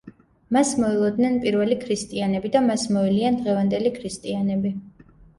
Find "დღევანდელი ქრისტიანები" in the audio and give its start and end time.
3.41-4.73